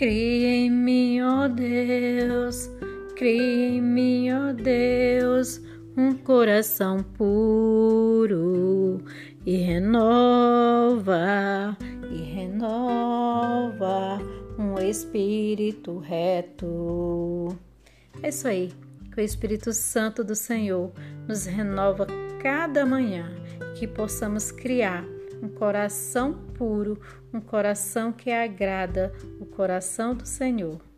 [0.00, 2.70] Cria em mim, ó Deus,
[3.14, 5.60] cria em mim, ó Deus,
[5.94, 9.04] um coração puro
[9.44, 11.18] e renova,
[12.10, 14.18] e renova
[14.58, 17.54] um espírito reto.
[18.22, 18.72] É isso aí,
[19.14, 20.90] que o Espírito Santo do Senhor
[21.28, 22.06] nos renova
[22.42, 23.30] cada manhã,
[23.78, 25.04] que possamos criar
[25.42, 27.00] um coração puro,
[27.32, 30.89] um coração que agrada o coração do Senhor.